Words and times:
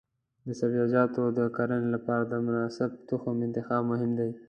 د 0.45 0.47
سبزیجاتو 0.59 1.23
د 1.37 1.39
کرنې 1.55 1.89
لپاره 1.95 2.23
د 2.31 2.33
مناسب 2.45 2.89
تخم 3.09 3.35
انتخاب 3.47 3.81
مهم 3.91 4.11
دی. 4.19 4.31